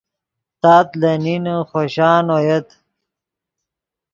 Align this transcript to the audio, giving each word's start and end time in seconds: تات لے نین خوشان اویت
تات 0.61 0.87
لے 1.01 1.13
نین 1.23 1.45
خوشان 1.69 2.25
اویت 2.35 2.67